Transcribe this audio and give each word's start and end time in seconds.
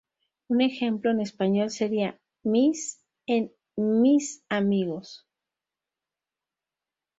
Un 0.49 0.61
ejemplo 0.61 1.11
en 1.11 1.21
español 1.21 1.69
sería 1.69 2.19
""mis"" 2.41 3.03
en 3.27 3.51
""mis 3.75 4.43
amigos"". 4.49 5.27